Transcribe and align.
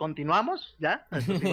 continuamos, 0.00 0.76
¿ya? 0.78 1.06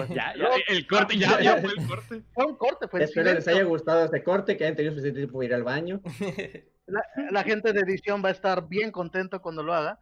ya, 0.08 0.34
ya, 0.34 0.48
el 0.68 0.86
corte, 0.86 1.18
ya, 1.18 1.38
ya 1.38 1.58
fue 1.58 1.70
el 1.76 1.86
corte. 1.86 2.22
Fue 2.34 2.46
un 2.46 2.56
corte, 2.56 2.88
fue 2.88 3.04
Espero 3.04 3.34
les 3.34 3.46
haya 3.46 3.62
gustado 3.64 4.06
este 4.06 4.24
corte, 4.24 4.56
que 4.56 4.64
hayan 4.64 4.74
tenido 4.74 4.94
suficiente 4.94 5.20
tiempo 5.20 5.36
para 5.36 5.44
ir 5.44 5.54
al 5.54 5.64
baño. 5.64 6.00
La, 6.86 7.02
la, 7.30 7.44
gente 7.44 7.74
de 7.74 7.80
edición 7.80 8.24
va 8.24 8.30
a 8.30 8.32
estar 8.32 8.66
bien 8.66 8.90
contento 8.90 9.42
cuando 9.42 9.62
lo 9.62 9.74
haga. 9.74 9.98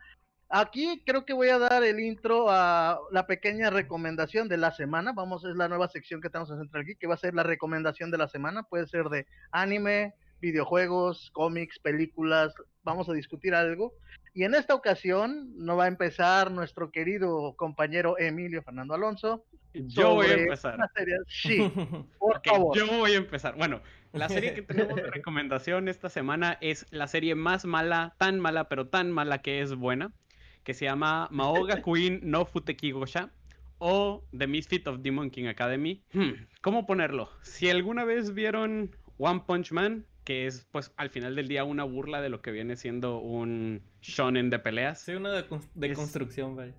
Aquí 0.49 1.03
creo 1.05 1.25
que 1.25 1.33
voy 1.33 1.49
a 1.49 1.59
dar 1.59 1.83
el 1.83 1.99
intro 1.99 2.47
a 2.49 3.01
la 3.11 3.27
pequeña 3.27 3.71
recomendación 3.71 4.49
de 4.49 4.57
la 4.57 4.71
semana. 4.71 5.13
Vamos, 5.13 5.45
es 5.45 5.57
la 5.57 5.67
nueva 5.67 5.89
sección 5.89 6.21
que 6.21 6.31
tenemos 6.31 6.49
en 6.53 6.59
Central 6.59 6.85
Geek, 6.85 7.01
que 7.01 7.09
va 7.09 7.15
a 7.15 7.19
ser 7.19 7.35
la 7.35 7.43
recomendación 7.43 8.13
de 8.13 8.19
la 8.19 8.29
semana. 8.29 8.63
Puede 8.63 8.87
ser 8.87 9.07
de 9.07 9.27
anime, 9.51 10.15
videojuegos, 10.41 11.33
cómics, 11.33 11.81
películas. 11.81 12.55
Vamos 12.85 13.09
a 13.09 13.15
discutir 13.15 13.53
algo. 13.53 13.95
Y 14.37 14.45
en 14.45 14.55
esta 14.55 14.75
ocasión 14.75 15.55
no 15.57 15.79
va 15.79 15.85
a 15.85 15.89
empezar 15.89 16.51
nuestro 16.51 16.91
querido 16.91 17.55
compañero 17.57 18.19
Emilio 18.19 18.63
Fernando 18.63 18.93
Alonso. 18.93 19.47
Yo 19.73 20.17
voy 20.17 20.27
a 20.27 20.35
empezar. 20.35 20.79
Serie... 20.95 21.17
Sí, 21.27 21.57
por 22.19 22.37
okay, 22.37 22.53
favor. 22.53 22.77
Yo 22.77 22.87
voy 22.87 23.13
a 23.13 23.17
empezar. 23.17 23.57
Bueno, 23.57 23.81
la 24.13 24.29
serie 24.29 24.53
que 24.53 24.61
tenemos 24.61 24.95
de 24.95 25.03
recomendación 25.11 25.89
esta 25.89 26.11
semana 26.11 26.59
es 26.61 26.85
la 26.91 27.07
serie 27.07 27.35
más 27.35 27.65
mala, 27.65 28.15
tan 28.19 28.39
mala, 28.39 28.69
pero 28.69 28.89
tan 28.89 29.11
mala 29.11 29.39
que 29.39 29.63
es 29.63 29.75
buena 29.75 30.13
que 30.65 30.75
se 30.75 30.85
llama 30.85 31.29
Maoga 31.31 31.81
Queen 31.83 32.21
no 32.23 32.45
Futekigosha 32.45 33.31
o 33.79 34.23
The 34.37 34.47
Misfit 34.47 34.87
of 34.87 35.01
Demon 35.01 35.31
King 35.31 35.47
Academy. 35.47 36.03
Hmm, 36.13 36.33
¿Cómo 36.61 36.85
ponerlo? 36.85 37.31
Si 37.41 37.71
alguna 37.71 38.05
vez 38.05 38.35
vieron 38.35 38.95
One 39.17 39.45
Punch 39.47 39.73
Man, 39.73 40.05
que 40.27 40.47
es 40.47 40.67
pues 40.73 40.93
al 40.97 41.09
final 41.09 41.37
del 41.37 41.47
día 41.47 41.63
una 41.63 41.85
burla 41.85 42.21
de 42.21 42.29
lo 42.29 42.43
que 42.43 42.51
viene 42.51 42.75
siendo 42.77 43.21
un 43.21 43.81
shonen 44.03 44.51
de 44.51 44.59
peleas. 44.59 45.01
Sí, 45.01 45.13
una 45.15 45.31
de, 45.31 45.45
de 45.75 45.95
construcción, 45.95 46.57
vaya. 46.57 46.75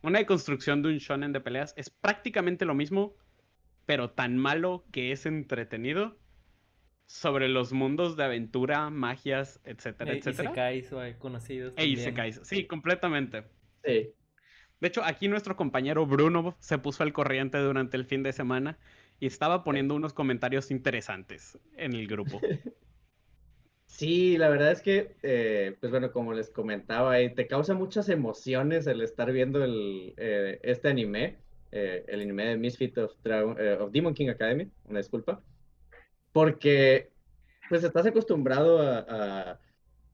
Una 0.00 0.18
deconstrucción 0.18 0.82
de 0.82 0.88
un 0.88 0.96
shonen 0.96 1.32
de 1.32 1.40
peleas 1.40 1.74
es 1.76 1.90
prácticamente 1.90 2.64
lo 2.64 2.74
mismo, 2.74 3.14
pero 3.84 4.10
tan 4.10 4.38
malo 4.38 4.86
que 4.92 5.12
es 5.12 5.26
entretenido 5.26 6.16
sobre 7.04 7.48
los 7.48 7.74
mundos 7.74 8.16
de 8.16 8.24
aventura, 8.24 8.88
magias, 8.88 9.60
etcétera, 9.64 10.14
e, 10.14 10.18
etcétera. 10.18 10.50
Isekais, 10.50 10.92
o 10.92 11.18
conocidos. 11.18 11.74
E 11.76 11.86
Isekais, 11.86 12.40
sí, 12.44 12.66
completamente. 12.66 13.44
Sí. 13.84 14.14
De 14.80 14.88
hecho, 14.88 15.04
aquí 15.04 15.28
nuestro 15.28 15.54
compañero 15.54 16.06
Bruno 16.06 16.56
se 16.60 16.78
puso 16.78 17.02
al 17.02 17.12
corriente 17.12 17.58
durante 17.58 17.98
el 17.98 18.06
fin 18.06 18.22
de 18.22 18.32
semana 18.32 18.78
y 19.20 19.26
estaba 19.26 19.64
poniendo 19.64 19.94
unos 19.94 20.14
comentarios 20.14 20.70
interesantes 20.70 21.58
en 21.76 21.92
el 21.92 22.06
grupo. 22.06 22.40
Sí, 23.86 24.36
la 24.36 24.48
verdad 24.48 24.72
es 24.72 24.82
que, 24.82 25.16
eh, 25.22 25.76
pues 25.80 25.90
bueno, 25.90 26.12
como 26.12 26.34
les 26.34 26.50
comentaba, 26.50 27.18
eh, 27.20 27.30
te 27.30 27.46
causa 27.46 27.72
muchas 27.74 28.08
emociones 28.08 28.86
el 28.86 29.00
estar 29.00 29.32
viendo 29.32 29.64
eh, 29.64 30.60
este 30.62 30.88
anime, 30.88 31.38
el 31.70 32.20
anime 32.20 32.46
de 32.46 32.56
Misfit 32.56 32.96
of, 32.98 33.12
Dragon, 33.22 33.56
of 33.80 33.92
Demon 33.92 34.14
King 34.14 34.28
Academy, 34.28 34.70
una 34.86 34.98
disculpa 34.98 35.42
porque 36.36 37.08
pues 37.70 37.82
estás 37.82 38.04
acostumbrado 38.04 38.82
a, 38.82 39.58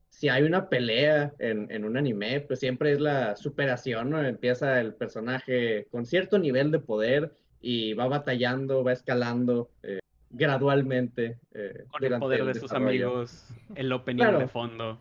si 0.09 0.28
hay 0.28 0.45
una 0.45 0.69
pelea 0.69 1.33
en, 1.41 1.84
un 1.84 1.97
anime, 1.97 2.43
pues 2.43 2.61
siempre 2.61 2.93
es 2.93 3.00
la 3.00 3.34
superación, 3.34 4.11
¿no? 4.11 4.25
Empieza 4.25 4.81
el 4.81 4.95
personaje 4.95 5.89
con 5.91 6.06
cierto 6.06 6.39
nivel 6.39 6.70
de 6.70 6.78
poder 6.78 7.33
y 7.61 7.95
va 7.95 8.06
batallando, 8.06 8.84
va 8.84 8.93
escalando 8.93 9.69
gradualmente. 10.33 11.38
Eh, 11.55 11.84
con 11.91 12.05
el 12.05 12.19
poder 12.19 12.41
el 12.41 12.47
de 12.47 12.55
sus 12.55 12.72
amigos, 12.72 13.48
el 13.75 13.92
opening 13.92 14.22
claro, 14.22 14.38
de 14.38 14.48
fondo. 14.48 14.98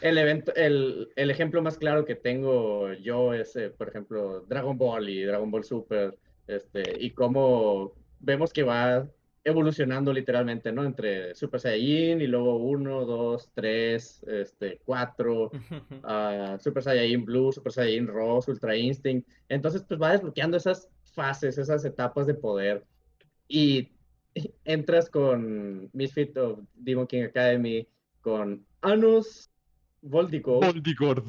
El, 0.00 0.18
evento, 0.18 0.54
el, 0.54 1.08
el, 1.16 1.30
ejemplo 1.30 1.62
más 1.62 1.78
claro 1.78 2.04
que 2.04 2.16
tengo 2.16 2.92
yo 2.94 3.32
es, 3.32 3.56
eh, 3.56 3.70
por 3.70 3.88
ejemplo, 3.88 4.40
Dragon 4.40 4.76
Ball 4.76 5.08
y 5.08 5.22
Dragon 5.22 5.50
Ball 5.50 5.64
Super, 5.64 6.18
este, 6.46 6.82
y 6.98 7.10
cómo 7.10 7.92
vemos 8.20 8.52
que 8.52 8.64
va 8.64 9.08
evolucionando 9.44 10.12
literalmente, 10.12 10.72
¿no? 10.72 10.84
Entre 10.84 11.32
Super 11.36 11.60
Saiyajin 11.60 12.20
y 12.20 12.26
luego 12.26 12.56
1, 12.56 13.04
2, 13.04 13.50
3, 13.54 14.24
este, 14.26 14.80
4, 14.84 15.44
uh, 15.44 15.50
Super 16.58 16.82
Saiyajin 16.82 17.24
Blue, 17.24 17.52
Super 17.52 17.72
Saiyajin 17.72 18.08
Rose, 18.08 18.50
Ultra 18.50 18.76
Instinct. 18.76 19.28
Entonces, 19.48 19.84
pues 19.86 20.02
va 20.02 20.10
desbloqueando 20.10 20.56
esas 20.56 20.88
fases, 21.04 21.58
esas 21.58 21.84
etapas 21.84 22.26
de 22.26 22.34
poder. 22.34 22.84
Y 23.46 23.95
entras 24.64 25.10
con 25.10 25.90
Misfit 25.92 26.36
of 26.36 26.60
Demon 26.74 27.06
King 27.06 27.24
Academy, 27.24 27.88
con 28.20 28.64
Anus 28.82 29.50
Voldigord. 30.02 30.64
Voldigord. 30.64 31.24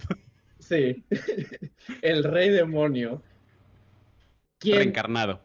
Sí, 0.60 1.04
el 2.02 2.24
rey 2.24 2.50
demonio. 2.50 3.22
¿Quién... 4.60 4.78
Reencarnado. 4.78 5.42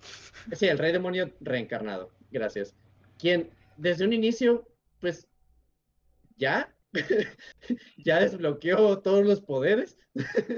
Sí, 0.53 0.67
el 0.67 0.79
rey 0.79 0.93
demonio 0.93 1.31
reencarnado 1.41 2.11
gracias. 2.33 2.75
Quien 3.19 3.51
desde 3.77 4.05
un 4.05 4.13
inicio, 4.13 4.67
pues, 5.01 5.29
ya, 6.37 6.75
ya 7.99 8.21
desbloqueó 8.21 8.99
todos 8.99 9.25
los 9.25 9.41
poderes. 9.41 9.99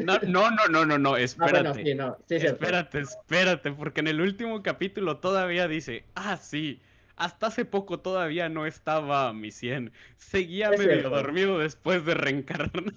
No, 0.01 0.19
no, 0.21 0.51
no, 0.51 0.67
no, 0.69 0.87
no, 0.87 0.99
no, 0.99 1.17
espérate. 1.17 1.59
Ah, 1.59 1.73
bueno, 1.73 1.75
sí, 1.75 1.95
no. 1.95 2.17
sí, 2.27 2.35
espérate, 2.37 3.01
espérate, 3.01 3.73
porque 3.73 4.01
en 4.01 4.09
el 4.09 4.21
último 4.21 4.63
capítulo 4.63 5.19
todavía 5.19 5.69
dice, 5.69 6.07
ah, 6.15 6.37
sí, 6.37 6.81
hasta 7.17 7.49
hace 7.49 7.65
poco 7.65 8.01
todavía 8.01 8.49
no 8.49 8.67
estaba 8.67 9.29
a 9.29 9.33
mi 9.33 9.51
100. 9.51 9.93
Seguía 10.17 10.71
es 10.71 10.79
medio 10.79 10.93
cierto. 10.93 11.11
dormido 11.11 11.59
después 11.59 12.05
de 12.05 12.15
reencarnar. 12.15 12.93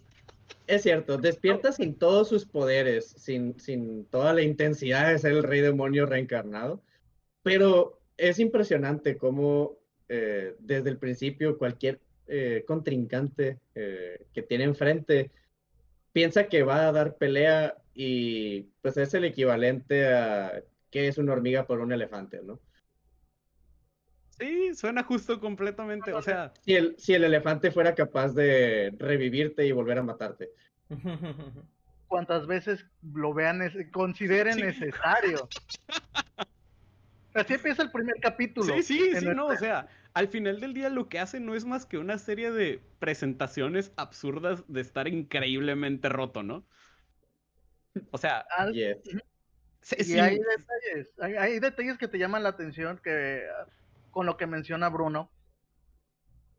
Es 0.67 0.83
cierto, 0.83 1.17
despierta 1.17 1.71
sin 1.71 1.95
todos 1.95 2.27
sus 2.27 2.45
poderes, 2.45 3.07
sin, 3.17 3.57
sin 3.59 4.05
toda 4.05 4.33
la 4.33 4.41
intensidad 4.41 5.09
de 5.09 5.19
ser 5.19 5.31
el 5.31 5.43
rey 5.43 5.61
demonio 5.61 6.05
reencarnado, 6.05 6.83
pero 7.41 8.01
es 8.17 8.39
impresionante 8.39 9.17
cómo 9.17 9.77
eh, 10.09 10.55
desde 10.59 10.89
el 10.89 10.97
principio 10.97 11.57
cualquier 11.57 12.01
eh, 12.27 12.65
contrincante 12.67 13.59
eh, 13.75 14.25
que 14.33 14.41
tiene 14.41 14.65
enfrente 14.65 15.31
piensa 16.11 16.47
que 16.47 16.63
va 16.63 16.87
a 16.87 16.91
dar 16.91 17.15
pelea 17.15 17.77
y 17.93 18.63
pues 18.81 18.97
es 18.97 19.13
el 19.13 19.23
equivalente 19.23 20.07
a 20.07 20.61
que 20.91 21.07
es 21.07 21.17
una 21.17 21.33
hormiga 21.33 21.65
por 21.67 21.79
un 21.79 21.93
elefante, 21.93 22.41
¿no? 22.43 22.59
Sí, 24.39 24.75
suena 24.75 25.03
justo 25.03 25.39
completamente, 25.39 26.13
o 26.13 26.21
sea... 26.21 26.53
Si 26.63 26.75
el, 26.75 26.95
si 26.99 27.13
el 27.13 27.23
elefante 27.23 27.71
fuera 27.71 27.95
capaz 27.95 28.33
de 28.33 28.93
revivirte 28.97 29.65
y 29.65 29.71
volver 29.71 29.97
a 29.97 30.03
matarte. 30.03 30.51
Cuantas 32.07 32.45
veces 32.45 32.85
lo 33.13 33.33
vean, 33.33 33.61
consideren 33.91 34.55
sí. 34.55 34.61
necesario. 34.61 35.49
Así 37.33 37.53
empieza 37.53 37.83
el 37.83 37.91
primer 37.91 38.15
capítulo. 38.19 38.73
Sí, 38.75 38.83
sí, 38.83 39.15
sí, 39.15 39.25
no, 39.25 39.47
o 39.47 39.55
sea, 39.55 39.87
al 40.13 40.27
final 40.27 40.59
del 40.59 40.73
día 40.73 40.89
lo 40.89 41.09
que 41.09 41.19
hace 41.19 41.39
no 41.39 41.53
es 41.53 41.65
más 41.65 41.85
que 41.85 41.99
una 41.99 42.17
serie 42.17 42.51
de 42.51 42.81
presentaciones 42.99 43.91
absurdas 43.95 44.63
de 44.67 44.81
estar 44.81 45.07
increíblemente 45.07 46.09
roto, 46.09 46.41
¿no? 46.41 46.65
O 48.11 48.17
sea, 48.17 48.39
Al... 48.57 48.73
yes. 48.73 48.97
sí, 49.81 50.13
y 50.13 50.19
hay 50.19 50.37
detalles, 50.39 51.13
hay, 51.19 51.35
hay, 51.35 51.59
detalles 51.59 51.97
que 51.99 52.07
te 52.07 52.17
llaman 52.17 52.43
la 52.43 52.49
atención 52.49 52.99
que 53.03 53.43
con 54.11 54.25
lo 54.25 54.37
que 54.37 54.47
menciona 54.47 54.89
Bruno. 54.89 55.31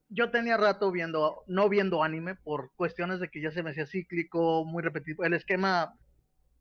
Yo 0.09 0.31
tenía 0.31 0.57
rato 0.57 0.91
viendo, 0.91 1.43
no 1.47 1.69
viendo 1.69 2.03
anime 2.03 2.35
por 2.35 2.73
cuestiones 2.77 3.21
de 3.21 3.29
que 3.29 3.43
ya 3.43 3.51
se 3.51 3.63
me 3.63 3.71
hacía 3.71 3.87
cíclico, 3.87 4.65
muy 4.65 4.83
repetitivo. 4.83 5.25
El 5.25 5.35
esquema 5.35 5.95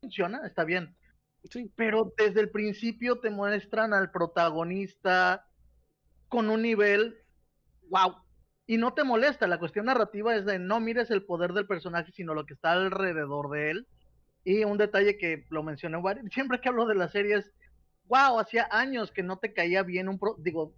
funciona, 0.02 0.46
está 0.46 0.64
bien 0.64 0.96
Sí. 1.50 1.72
Pero 1.75 2.14
desde 2.18 2.42
el 2.42 2.50
principio 2.50 3.20
te 3.20 3.30
muestran 3.30 3.94
al 3.94 4.12
protagonista 4.12 5.46
con 6.28 6.50
un 6.50 6.62
nivel 6.62 7.18
wow. 7.90 8.16
Y 8.66 8.78
no 8.78 8.94
te 8.94 9.06
molesta, 9.06 9.48
la 9.48 9.59
cuestión 9.59 9.86
narrativa 9.86 10.36
es 10.36 10.46
de 10.46 10.59
no 10.59 10.81
mires 10.81 11.09
el 11.09 11.24
poder 11.24 11.54
del 11.54 11.68
personaje, 11.68 12.12
sino 12.12 12.34
lo 12.34 12.46
que 12.46 12.54
está 12.54 12.74
alrededor 12.74 13.50
de 13.50 13.72
él. 13.72 13.88
Y 14.44 14.64
un 14.66 14.78
detalle 14.78 15.18
que 15.18 15.46
lo 15.50 15.64
mencioné 15.64 15.98
siempre 16.31 16.59
que 16.59 16.69
hablo 16.69 16.86
de 16.86 16.96
la 16.96 17.08
serie 17.08 17.38
es, 17.38 17.54
wow, 18.07 18.39
hacía 18.39 18.68
años 18.71 19.12
que 19.12 19.24
no 19.24 19.38
te 19.38 19.54
caía 19.54 19.83
bien 19.83 20.09
un, 20.09 20.19
pro 20.19 20.36
digo, 20.39 20.74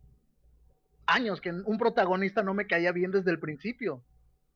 años 1.06 1.42
que 1.42 1.52
un 1.52 1.78
protagonista 1.78 2.44
no 2.44 2.54
me 2.54 2.68
caía 2.68 2.92
bien 2.92 3.12
desde 3.12 3.32
el 3.32 3.40
principio. 3.40 4.04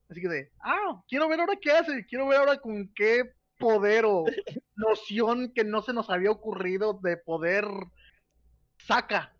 Así 0.10 0.22
que 0.22 0.28
de, 0.28 0.52
ah, 0.60 1.02
quiero 1.08 1.28
ver 1.28 1.40
ahora 1.40 1.58
qué 1.60 1.72
hace, 1.72 2.06
quiero 2.06 2.28
ver 2.28 2.40
ahora 2.40 2.58
con 2.58 2.88
qué 2.94 3.34
poder 3.58 4.06
o 4.06 4.25
noción 4.75 5.52
que 5.54 5.64
no 5.64 5.81
se 5.81 5.94
nos 5.94 6.10
había 6.10 6.31
ocurrido 6.31 7.00
de 7.02 7.18
poder 7.18 7.66
saca. 8.78 9.34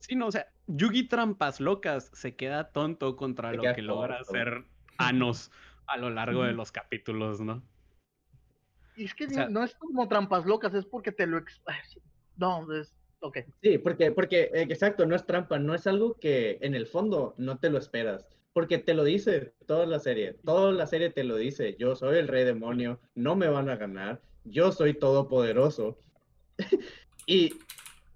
Sí, 0.00 0.14
no, 0.16 0.26
o 0.26 0.32
sea, 0.32 0.46
Yugi 0.66 1.08
Trampas 1.08 1.60
Locas 1.60 2.10
se 2.14 2.36
queda 2.36 2.70
tonto 2.70 3.16
contra 3.16 3.50
se 3.50 3.56
lo 3.56 3.62
que 3.62 3.68
tonto. 3.68 3.82
logra 3.82 4.18
hacer 4.20 4.64
Anos 4.96 5.50
a 5.86 5.96
lo 5.96 6.10
largo 6.10 6.42
de 6.42 6.52
los 6.52 6.72
capítulos, 6.72 7.40
¿no? 7.40 7.62
Y 8.96 9.04
es 9.04 9.14
que 9.14 9.26
o 9.26 9.30
sea, 9.30 9.48
no 9.48 9.62
es 9.62 9.74
como 9.76 10.08
Trampas 10.08 10.44
Locas, 10.44 10.74
es 10.74 10.84
porque 10.84 11.12
te 11.12 11.26
lo... 11.26 11.40
No, 12.38 12.66
es... 12.72 12.94
Ok. 13.20 13.38
Sí, 13.62 13.78
porque, 13.78 14.12
porque, 14.12 14.42
eh, 14.54 14.66
exacto, 14.68 15.04
no 15.04 15.14
es 15.14 15.26
trampa, 15.26 15.58
no 15.58 15.74
es 15.74 15.86
algo 15.86 16.14
que 16.14 16.58
en 16.62 16.74
el 16.74 16.86
fondo 16.86 17.34
no 17.36 17.58
te 17.58 17.68
lo 17.68 17.78
esperas 17.78 18.26
porque 18.58 18.78
te 18.78 18.92
lo 18.92 19.04
dice 19.04 19.52
toda 19.66 19.86
la 19.86 20.00
serie, 20.00 20.34
toda 20.44 20.72
la 20.72 20.88
serie 20.88 21.10
te 21.10 21.22
lo 21.22 21.36
dice, 21.36 21.76
yo 21.78 21.94
soy 21.94 22.18
el 22.18 22.26
rey 22.26 22.42
demonio, 22.42 22.98
no 23.14 23.36
me 23.36 23.46
van 23.46 23.68
a 23.68 23.76
ganar, 23.76 24.20
yo 24.42 24.72
soy 24.72 24.94
todopoderoso. 24.94 25.96
y, 27.26 27.54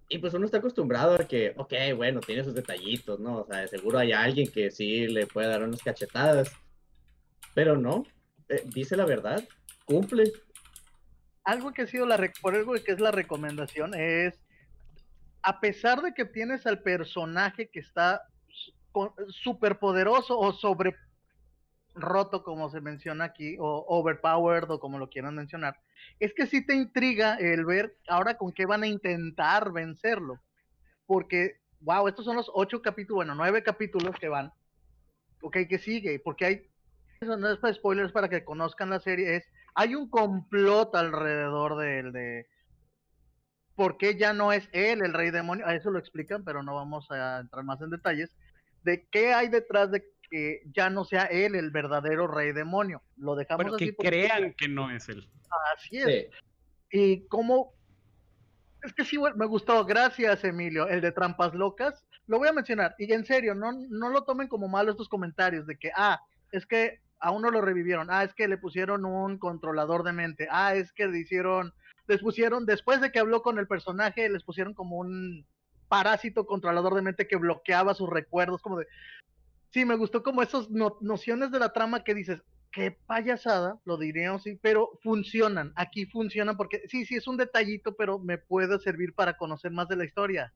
y 0.08 0.18
pues 0.18 0.34
uno 0.34 0.44
está 0.44 0.58
acostumbrado 0.58 1.14
a 1.14 1.28
que, 1.28 1.54
ok, 1.56 1.74
bueno, 1.96 2.18
tiene 2.18 2.42
sus 2.42 2.54
detallitos, 2.54 3.20
¿no? 3.20 3.42
O 3.42 3.46
sea, 3.46 3.68
seguro 3.68 4.00
hay 4.00 4.10
alguien 4.10 4.50
que 4.50 4.72
sí 4.72 5.06
le 5.06 5.28
puede 5.28 5.46
dar 5.46 5.62
unas 5.62 5.80
cachetadas. 5.80 6.50
Pero 7.54 7.76
no, 7.76 8.04
eh, 8.48 8.64
dice 8.66 8.96
la 8.96 9.04
verdad, 9.04 9.46
cumple. 9.84 10.32
Algo 11.44 11.72
que 11.72 11.82
ha 11.82 11.86
sido 11.86 12.06
la, 12.06 12.16
por 12.40 12.82
que 12.84 12.92
es 12.92 13.00
la 13.00 13.10
recomendación 13.10 13.94
es, 13.94 14.40
a 15.42 15.60
pesar 15.60 16.02
de 16.02 16.14
que 16.14 16.24
tienes 16.24 16.66
al 16.66 16.82
personaje 16.82 17.68
que 17.68 17.80
está 17.80 18.22
súper 19.28 19.78
poderoso 19.78 20.38
o 20.38 20.52
sobre 20.52 20.94
roto, 21.94 22.42
como 22.42 22.70
se 22.70 22.80
menciona 22.80 23.24
aquí, 23.24 23.56
o 23.58 23.84
overpowered, 23.88 24.70
o 24.70 24.80
como 24.80 24.98
lo 24.98 25.08
quieran 25.08 25.34
mencionar, 25.34 25.78
es 26.18 26.32
que 26.34 26.46
sí 26.46 26.64
te 26.64 26.74
intriga 26.74 27.34
el 27.36 27.64
ver 27.64 27.96
ahora 28.08 28.36
con 28.36 28.52
qué 28.52 28.66
van 28.66 28.82
a 28.82 28.86
intentar 28.86 29.72
vencerlo. 29.72 30.40
Porque, 31.06 31.58
wow, 31.80 32.08
estos 32.08 32.24
son 32.24 32.36
los 32.36 32.50
ocho 32.54 32.80
capítulos, 32.80 33.16
bueno, 33.16 33.34
nueve 33.34 33.62
capítulos 33.62 34.16
que 34.18 34.28
van. 34.28 34.52
Ok, 35.42 35.58
que 35.68 35.78
sigue, 35.78 36.20
porque 36.20 36.44
hay, 36.44 36.70
no 37.26 37.50
es 37.50 37.58
para 37.58 37.74
spoilers, 37.74 38.12
para 38.12 38.28
que 38.28 38.44
conozcan 38.44 38.90
la 38.90 39.00
serie, 39.00 39.36
es, 39.36 39.48
hay 39.74 39.94
un 39.94 40.08
complot 40.08 40.94
alrededor 40.94 41.76
del 41.76 42.12
de, 42.12 42.46
por 43.74 43.96
qué 43.96 44.16
ya 44.16 44.32
no 44.32 44.52
es 44.52 44.68
él 44.72 45.02
el 45.04 45.12
rey 45.12 45.30
demonio, 45.30 45.66
a 45.66 45.74
eso 45.74 45.90
lo 45.90 45.98
explican, 45.98 46.44
pero 46.44 46.62
no 46.62 46.74
vamos 46.74 47.10
a 47.10 47.40
entrar 47.40 47.64
más 47.64 47.80
en 47.80 47.90
detalles, 47.90 48.36
de 48.82 49.06
qué 49.10 49.32
hay 49.32 49.48
detrás 49.48 49.90
de 49.90 50.04
que 50.30 50.62
ya 50.72 50.90
no 50.90 51.04
sea 51.04 51.24
él 51.24 51.54
el 51.54 51.70
verdadero 51.70 52.26
rey 52.26 52.52
demonio. 52.52 53.02
Lo 53.16 53.34
dejamos 53.34 53.64
bueno, 53.64 53.76
que 53.76 53.94
crean 53.94 54.54
que 54.54 54.66
no 54.66 54.90
es 54.90 55.08
él. 55.08 55.28
Así 55.76 55.98
es. 55.98 56.28
Y 56.90 57.26
cómo 57.28 57.74
es 58.82 58.92
que 58.92 59.04
sí, 59.04 59.16
me 59.36 59.46
gustó, 59.46 59.84
gracias 59.84 60.42
Emilio, 60.44 60.88
el 60.88 61.00
de 61.00 61.12
trampas 61.12 61.54
locas, 61.54 62.04
lo 62.26 62.38
voy 62.38 62.48
a 62.48 62.52
mencionar, 62.52 62.94
y 62.98 63.12
en 63.12 63.24
serio, 63.24 63.54
no, 63.54 63.72
no 63.72 64.08
lo 64.08 64.24
tomen 64.24 64.48
como 64.48 64.68
malo 64.68 64.90
estos 64.90 65.08
comentarios 65.08 65.66
de 65.66 65.76
que, 65.76 65.90
ah, 65.94 66.20
es 66.50 66.66
que 66.66 67.00
a 67.22 67.30
uno 67.30 67.50
lo 67.50 67.60
revivieron, 67.60 68.08
ah, 68.10 68.24
es 68.24 68.34
que 68.34 68.48
le 68.48 68.58
pusieron 68.58 69.04
un 69.04 69.38
controlador 69.38 70.02
de 70.02 70.12
mente, 70.12 70.48
ah, 70.50 70.74
es 70.74 70.92
que 70.92 71.06
le 71.06 71.20
hicieron, 71.20 71.72
les 72.08 72.20
pusieron, 72.20 72.66
después 72.66 73.00
de 73.00 73.12
que 73.12 73.20
habló 73.20 73.42
con 73.42 73.58
el 73.58 73.68
personaje, 73.68 74.28
les 74.28 74.42
pusieron 74.42 74.74
como 74.74 74.96
un 74.96 75.46
parásito 75.88 76.46
controlador 76.46 76.94
de 76.94 77.02
mente 77.02 77.28
que 77.28 77.36
bloqueaba 77.36 77.94
sus 77.94 78.10
recuerdos, 78.10 78.60
como 78.60 78.78
de, 78.78 78.86
sí, 79.70 79.84
me 79.84 79.94
gustó 79.94 80.22
como 80.22 80.42
esas 80.42 80.68
nociones 80.68 81.52
de 81.52 81.60
la 81.60 81.72
trama 81.72 82.02
que 82.02 82.14
dices, 82.14 82.42
qué 82.72 82.90
payasada, 82.90 83.78
lo 83.84 83.98
diríamos, 83.98 84.42
sí, 84.42 84.58
pero 84.60 84.98
funcionan, 85.02 85.72
aquí 85.76 86.06
funcionan 86.06 86.56
porque 86.56 86.82
sí, 86.88 87.04
sí, 87.04 87.14
es 87.14 87.28
un 87.28 87.36
detallito, 87.36 87.94
pero 87.94 88.18
me 88.18 88.38
puede 88.38 88.80
servir 88.80 89.14
para 89.14 89.36
conocer 89.36 89.70
más 89.70 89.86
de 89.86 89.96
la 89.96 90.04
historia. 90.04 90.52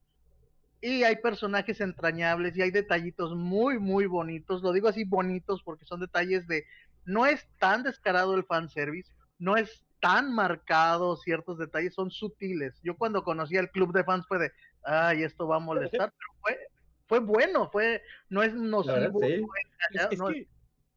Y 0.80 1.04
hay 1.04 1.16
personajes 1.16 1.80
entrañables 1.80 2.56
y 2.56 2.62
hay 2.62 2.70
detallitos 2.70 3.34
muy, 3.34 3.78
muy 3.78 4.06
bonitos, 4.06 4.62
lo 4.62 4.72
digo 4.72 4.88
así 4.88 5.04
bonitos 5.04 5.62
porque 5.62 5.86
son 5.86 6.00
detalles 6.00 6.46
de, 6.46 6.64
no 7.04 7.24
es 7.24 7.48
tan 7.58 7.82
descarado 7.82 8.34
el 8.34 8.44
fanservice, 8.44 9.10
no 9.38 9.56
es 9.56 9.84
tan 10.00 10.32
marcado 10.34 11.16
ciertos 11.16 11.58
detalles, 11.58 11.94
son 11.94 12.10
sutiles. 12.10 12.78
Yo 12.82 12.96
cuando 12.96 13.24
conocí 13.24 13.56
al 13.56 13.70
club 13.70 13.92
de 13.92 14.04
fans 14.04 14.26
fue 14.26 14.38
de, 14.38 14.52
ay, 14.84 15.22
esto 15.22 15.48
va 15.48 15.56
a 15.56 15.60
molestar, 15.60 16.12
pero 16.12 16.40
fue, 16.40 16.58
fue 17.06 17.18
bueno, 17.20 17.70
fue, 17.70 18.02
no 18.28 18.42
es 18.42 18.54
nocivo. 18.54 19.20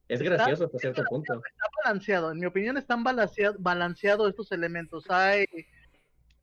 es, 0.07 0.21
gracioso 0.21 0.65
hasta 0.65 0.77
cierto 0.77 1.03
punto. 1.05 1.33
Está 1.33 1.65
balanceado, 1.83 2.31
en 2.31 2.39
mi 2.39 2.45
opinión 2.45 2.77
están 2.77 3.03
balanceados 3.03 3.61
balanceado 3.61 4.27
estos 4.27 4.51
elementos. 4.51 5.09
Hay, 5.09 5.45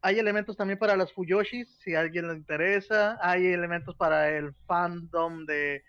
hay 0.03 0.19
elementos 0.19 0.57
también 0.57 0.79
para 0.79 0.97
las 0.97 1.13
Fuyoshis, 1.13 1.79
si 1.83 1.95
a 1.95 2.01
alguien 2.01 2.29
le 2.29 2.35
interesa, 2.35 3.19
hay 3.21 3.47
elementos 3.47 3.97
para 3.97 4.31
el 4.31 4.55
fandom 4.67 5.45
de 5.47 5.83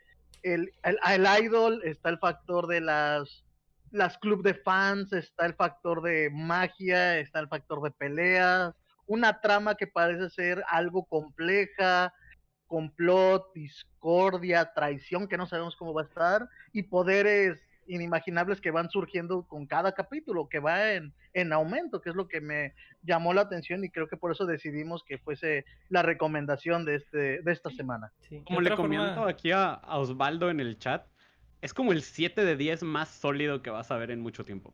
el, 0.43 0.71
el, 0.83 1.27
idol, 1.43 1.81
está 1.83 2.09
el 2.09 2.19
factor 2.19 2.67
de 2.67 2.81
las 2.81 3.43
las 3.91 4.17
club 4.17 4.43
de 4.43 4.53
fans, 4.53 5.13
está 5.13 5.45
el 5.45 5.53
factor 5.53 6.01
de 6.01 6.29
magia, 6.29 7.19
está 7.19 7.39
el 7.39 7.47
factor 7.47 7.81
de 7.81 7.91
peleas, 7.91 8.75
una 9.05 9.39
trama 9.39 9.75
que 9.75 9.87
parece 9.87 10.29
ser 10.29 10.63
algo 10.67 11.05
compleja, 11.05 12.13
complot, 12.67 13.53
discordia, 13.53 14.73
traición 14.73 15.27
que 15.27 15.37
no 15.37 15.47
sabemos 15.47 15.75
cómo 15.77 15.93
va 15.93 16.01
a 16.01 16.05
estar 16.05 16.49
y 16.73 16.83
poderes 16.83 17.61
inimaginables 17.87 18.61
que 18.61 18.71
van 18.71 18.89
surgiendo 18.89 19.43
con 19.47 19.65
cada 19.65 19.93
capítulo, 19.93 20.49
que 20.49 20.59
va 20.59 20.93
en, 20.93 21.13
en 21.33 21.53
aumento, 21.53 22.01
que 22.01 22.09
es 22.09 22.15
lo 22.15 22.27
que 22.27 22.41
me 22.41 22.73
llamó 23.01 23.33
la 23.33 23.41
atención 23.41 23.83
y 23.83 23.89
creo 23.89 24.07
que 24.07 24.17
por 24.17 24.31
eso 24.31 24.45
decidimos 24.45 25.03
que 25.03 25.17
fuese 25.17 25.65
la 25.89 26.01
recomendación 26.01 26.85
de, 26.85 26.95
este, 26.95 27.41
de 27.41 27.51
esta 27.51 27.69
semana. 27.71 28.11
Como 28.45 28.61
le 28.61 28.75
comento 28.75 29.23
aquí 29.23 29.51
a, 29.51 29.73
a 29.73 29.97
Osvaldo 29.97 30.49
en 30.49 30.59
el 30.59 30.77
chat, 30.77 31.07
es 31.61 31.73
como 31.73 31.91
el 31.91 32.01
7 32.01 32.45
de 32.45 32.55
10 32.55 32.83
más 32.83 33.09
sólido 33.09 33.61
que 33.61 33.69
vas 33.69 33.91
a 33.91 33.97
ver 33.97 34.11
en 34.11 34.21
mucho 34.21 34.45
tiempo. 34.45 34.73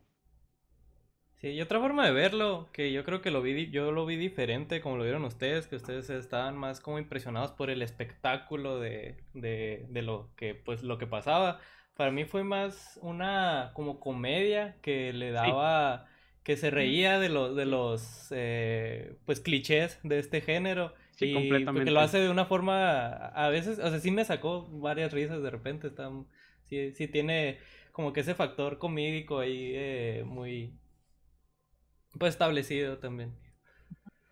Sí, 1.36 1.48
y 1.50 1.60
otra 1.60 1.80
forma 1.80 2.06
de 2.06 2.12
verlo, 2.12 2.70
que 2.72 2.92
yo 2.92 3.04
creo 3.04 3.20
que 3.20 3.30
lo 3.30 3.42
vi, 3.42 3.70
yo 3.70 3.92
lo 3.92 4.06
vi 4.06 4.16
diferente, 4.16 4.80
como 4.80 4.96
lo 4.96 5.04
vieron 5.04 5.24
ustedes, 5.24 5.66
que 5.66 5.76
ustedes 5.76 6.08
estaban 6.08 6.56
más 6.56 6.80
como 6.80 6.98
impresionados 6.98 7.52
por 7.52 7.70
el 7.70 7.82
espectáculo 7.82 8.80
de, 8.80 9.22
de, 9.34 9.84
de 9.90 10.02
lo 10.02 10.30
que, 10.36 10.54
pues, 10.54 10.82
lo 10.82 10.96
que 10.96 11.06
pasaba. 11.06 11.60
Para 11.96 12.10
mí 12.10 12.24
fue 12.24 12.42
más 12.42 12.98
una 13.02 13.70
como 13.74 14.00
comedia 14.00 14.76
que 14.82 15.12
le 15.12 15.30
daba, 15.30 16.06
que 16.42 16.56
se 16.56 16.70
reía 16.70 17.20
de 17.20 17.28
los, 17.28 17.54
de 17.54 17.66
los, 17.66 18.28
eh, 18.30 19.16
pues, 19.24 19.40
clichés 19.40 20.00
de 20.02 20.18
este 20.18 20.40
género. 20.40 20.92
Sí, 21.12 21.26
y 21.26 21.34
completamente. 21.34 21.84
Que 21.84 21.92
lo 21.92 22.00
hace 22.00 22.18
de 22.18 22.30
una 22.30 22.46
forma, 22.46 23.08
a 23.10 23.48
veces, 23.48 23.78
o 23.78 23.88
sea, 23.88 24.00
sí 24.00 24.10
me 24.10 24.24
sacó 24.24 24.66
varias 24.68 25.12
risas 25.12 25.40
de 25.40 25.50
repente, 25.50 25.86
está, 25.86 26.10
sí, 26.68 26.92
sí 26.94 27.06
tiene 27.06 27.58
como 27.92 28.12
que 28.12 28.20
ese 28.20 28.34
factor 28.34 28.78
comídico 28.78 29.38
ahí 29.38 29.72
eh, 29.76 30.24
muy, 30.26 30.76
pues 32.18 32.34
establecido 32.34 32.98
también. 32.98 33.36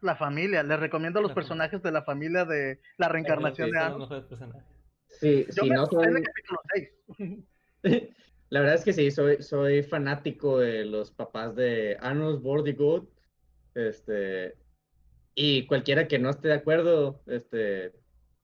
La 0.00 0.16
familia, 0.16 0.64
les 0.64 0.80
recomiendo 0.80 1.22
los 1.22 1.30
personajes 1.30 1.80
de 1.80 1.92
la 1.92 2.02
familia 2.02 2.44
de 2.44 2.80
la 2.96 3.08
reencarnación 3.08 3.70
de. 3.70 3.78
Sí, 5.20 5.46
sí, 5.48 5.70
no 5.70 5.86
La 8.50 8.61
verdad 8.61 8.75
es 8.76 8.84
que 8.84 8.93
sí, 8.93 9.11
soy, 9.11 9.43
soy 9.43 9.82
fanático 9.82 10.58
de 10.58 10.84
los 10.84 11.11
papás 11.11 11.56
de 11.56 11.96
Anos 12.00 12.43
Bordigood. 12.43 13.05
Este, 13.75 14.55
y 15.34 15.67
cualquiera 15.67 16.06
que 16.06 16.19
no 16.19 16.29
esté 16.29 16.49
de 16.49 16.55
acuerdo, 16.55 17.22
este, 17.27 17.93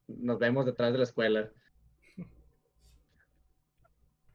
nos 0.06 0.38
vemos 0.38 0.64
detrás 0.64 0.92
de 0.92 0.98
la 0.98 1.04
escuela 1.04 1.50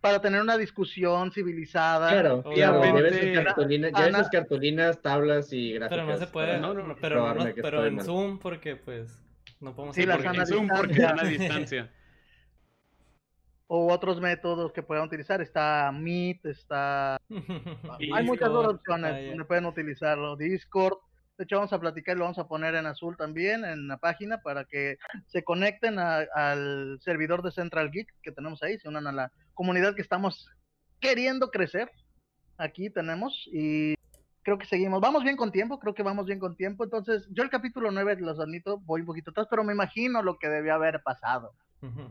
para 0.03 0.19
tener 0.19 0.41
una 0.41 0.57
discusión 0.57 1.31
civilizada. 1.31 2.09
Claro, 2.09 2.43
claro, 2.43 2.83
lleven 2.83 3.13
sus, 3.13 4.29
cartulinas, 4.29 5.01
tablas 5.01 5.53
y 5.53 5.71
gráficas. 5.71 6.05
Pero 6.05 6.11
no 6.11 6.17
se 6.17 6.27
puede, 6.27 6.59
no, 6.59 6.73
no, 6.73 6.95
pero, 6.99 7.33
no, 7.33 7.45
pero 7.55 7.85
en 7.85 8.01
Zoom 8.01 8.37
porque 8.37 8.75
pues 8.75 9.23
no 9.61 9.73
podemos 9.73 9.95
sí, 9.95 10.05
las 10.05 10.21
en 10.21 10.45
Zoom 10.45 10.67
porque 10.67 11.05
a 11.05 11.13
distancia. 11.23 11.89
O 13.75 13.91
otros 13.91 14.21
métodos 14.21 14.71
que 14.71 14.83
puedan 14.83 15.05
utilizar, 15.05 15.41
está 15.41 15.91
Meet, 15.91 16.45
está 16.45 17.17
hay 18.13 18.23
muchas 18.23 18.49
opciones 18.49 19.29
donde 19.29 19.45
pueden 19.45 19.65
utilizarlo, 19.65 20.35
Discord, 20.35 20.99
de 21.39 21.45
hecho, 21.45 21.55
vamos 21.55 21.73
a 21.73 21.79
platicar, 21.79 22.15
lo 22.15 22.25
vamos 22.25 22.37
a 22.37 22.47
poner 22.47 22.75
en 22.75 22.85
azul 22.85 23.17
también 23.17 23.65
en 23.65 23.87
la 23.87 23.97
página 23.97 24.37
para 24.43 24.65
que 24.65 24.97
se 25.25 25.43
conecten 25.43 25.97
al 25.97 26.99
servidor 27.01 27.41
de 27.41 27.51
Central 27.51 27.89
Geek 27.89 28.13
que 28.21 28.31
tenemos 28.31 28.61
ahí, 28.61 28.77
se 28.77 28.89
unan 28.89 29.07
a 29.07 29.11
la 29.11 29.31
comunidad 29.55 29.95
que 29.95 30.03
estamos 30.03 30.47
queriendo 30.99 31.49
crecer. 31.49 31.89
Aquí 32.59 32.91
tenemos 32.91 33.49
y 33.51 33.95
creo 34.43 34.59
que 34.59 34.67
seguimos. 34.67 35.01
Vamos 35.01 35.23
bien 35.23 35.35
con 35.35 35.51
tiempo, 35.51 35.79
creo 35.79 35.95
que 35.95 36.03
vamos 36.03 36.27
bien 36.27 36.37
con 36.37 36.55
tiempo. 36.55 36.83
Entonces, 36.83 37.27
yo 37.31 37.41
el 37.41 37.49
capítulo 37.49 37.89
9, 37.89 38.17
los 38.19 38.39
admito, 38.39 38.77
voy 38.81 39.01
un 39.01 39.07
poquito 39.07 39.31
atrás, 39.31 39.47
pero 39.49 39.63
me 39.63 39.73
imagino 39.73 40.21
lo 40.21 40.37
que 40.37 40.47
debió 40.47 40.75
haber 40.75 41.01
pasado. 41.01 41.55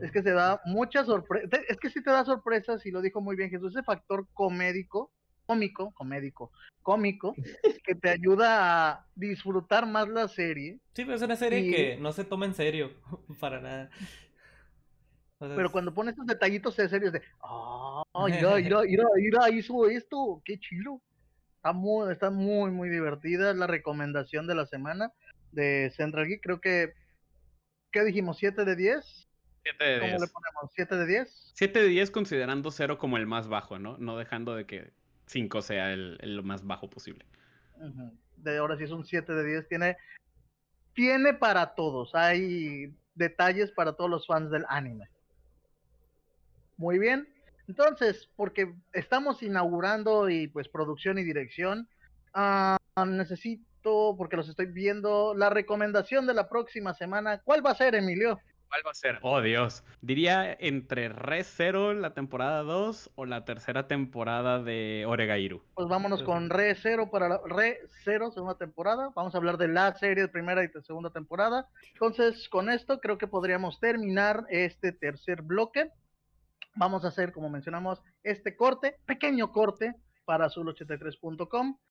Es 0.01 0.11
que 0.11 0.21
se 0.21 0.31
da 0.31 0.61
mucha 0.65 1.03
sorpresa, 1.03 1.47
es 1.67 1.77
que 1.77 1.89
sí 1.89 2.03
te 2.03 2.11
da 2.11 2.23
sorpresas 2.23 2.85
y 2.85 2.91
lo 2.91 3.01
dijo 3.01 3.21
muy 3.21 3.35
bien 3.35 3.49
Jesús, 3.49 3.75
ese 3.75 3.83
factor 3.83 4.27
comédico 4.33 5.11
cómico, 5.45 5.91
comédico, 5.93 6.51
cómico, 6.81 7.35
que 7.85 7.95
te 7.95 8.09
ayuda 8.09 8.91
a 8.91 9.07
disfrutar 9.15 9.85
más 9.85 10.07
la 10.07 10.27
serie. 10.27 10.79
Sí, 10.93 11.03
pero 11.03 11.15
es 11.15 11.21
una 11.21 11.35
serie 11.35 11.69
que 11.69 11.97
no 11.97 12.11
se 12.11 12.23
toma 12.23 12.45
en 12.45 12.53
serio, 12.53 12.91
para 13.39 13.59
nada. 13.59 13.89
pero 15.39 15.71
cuando 15.71 15.93
pones 15.93 16.13
estos 16.13 16.27
detallitos 16.27 16.75
de 16.77 16.89
serios 16.89 17.13
de, 17.13 17.21
ah, 17.41 18.03
mira, 18.25 18.55
mira, 18.55 18.81
mira, 18.83 19.05
mira, 19.15 19.49
hizo 19.49 19.87
esto, 19.87 20.41
qué 20.45 20.59
chilo. 20.59 21.01
Está 21.57 21.71
muy, 21.71 22.11
está 22.11 22.29
muy, 22.29 22.71
muy 22.71 22.89
divertida, 22.89 23.51
es 23.51 23.55
la 23.55 23.67
recomendación 23.67 24.47
de 24.47 24.55
la 24.55 24.65
semana 24.65 25.13
de 25.53 25.93
Central 25.95 26.27
Geek, 26.27 26.41
creo 26.41 26.59
que, 26.59 26.93
¿qué 27.91 28.03
dijimos? 28.03 28.41
¿7 28.41 28.65
de 28.65 28.75
10? 28.75 29.29
7 29.63 29.83
de 29.83 29.99
10. 29.99 30.11
¿Cómo 30.11 30.25
le 30.25 30.31
ponemos? 30.31 30.75
¿7 30.77 30.97
de 30.97 31.05
10? 31.05 31.51
7 31.55 31.81
de 31.81 31.87
10 31.87 32.11
considerando 32.11 32.71
0 32.71 32.97
como 32.97 33.17
el 33.17 33.25
más 33.25 33.47
bajo, 33.47 33.79
¿no? 33.79 33.97
No 33.97 34.17
dejando 34.17 34.55
de 34.55 34.65
que 34.65 34.91
5 35.27 35.61
sea 35.61 35.91
el, 35.91 36.17
lo 36.21 36.43
más 36.43 36.65
bajo 36.65 36.89
posible. 36.89 37.25
De 38.37 38.57
ahora 38.57 38.77
sí 38.77 38.83
es 38.83 38.91
un 38.91 39.05
7 39.05 39.33
de 39.33 39.45
10. 39.45 39.67
Tiene 39.67 39.97
tiene 40.93 41.33
para 41.33 41.73
todos, 41.73 42.13
hay 42.13 42.93
detalles 43.15 43.71
para 43.71 43.93
todos 43.93 44.09
los 44.09 44.27
fans 44.27 44.51
del 44.51 44.65
anime. 44.69 45.09
Muy 46.77 46.99
bien, 46.99 47.27
entonces, 47.67 48.29
porque 48.35 48.73
estamos 48.93 49.41
inaugurando 49.43 50.29
y 50.29 50.47
pues 50.47 50.67
producción 50.67 51.17
y 51.17 51.23
dirección, 51.23 51.87
uh, 52.35 53.05
necesito, 53.05 54.15
porque 54.17 54.37
los 54.37 54.49
estoy 54.49 54.67
viendo, 54.67 55.33
la 55.35 55.49
recomendación 55.49 56.25
de 56.27 56.33
la 56.33 56.49
próxima 56.49 56.93
semana. 56.93 57.41
¿Cuál 57.43 57.65
va 57.65 57.71
a 57.71 57.75
ser, 57.75 57.95
Emilio? 57.95 58.39
¿Cuál 58.73 58.87
va 58.87 58.89
a 58.89 58.95
ser? 58.95 59.19
Oh, 59.21 59.39
Dios. 59.39 59.83
Diría 60.01 60.51
entre 60.59 61.07
Re 61.07 61.43
Zero, 61.43 61.93
la 61.93 62.15
temporada 62.15 62.63
2, 62.63 63.11
o 63.13 63.25
la 63.27 63.45
tercera 63.45 63.87
temporada 63.87 64.63
de 64.63 65.05
Oregairu. 65.07 65.61
Pues 65.75 65.87
vámonos 65.87 66.23
con 66.23 66.49
Re 66.49 66.73
Zero 66.73 67.11
para 67.11 67.29
la 67.29 67.39
Re 67.45 67.81
Zero, 68.03 68.31
segunda 68.31 68.57
temporada. 68.57 69.11
Vamos 69.13 69.35
a 69.35 69.37
hablar 69.37 69.59
de 69.59 69.67
la 69.67 69.93
serie 69.93 70.23
de 70.23 70.27
primera 70.27 70.63
y 70.63 70.69
de 70.69 70.81
segunda 70.81 71.11
temporada. 71.11 71.69
Entonces, 71.91 72.49
con 72.49 72.67
esto 72.67 72.99
creo 72.99 73.19
que 73.19 73.27
podríamos 73.27 73.79
terminar 73.79 74.47
este 74.49 74.91
tercer 74.91 75.43
bloque. 75.43 75.91
Vamos 76.73 77.05
a 77.05 77.09
hacer, 77.09 77.31
como 77.31 77.51
mencionamos, 77.51 78.01
este 78.23 78.55
corte, 78.55 78.97
pequeño 79.05 79.51
corte 79.51 79.93
para 80.25 80.47
azul83.com. 80.47 81.77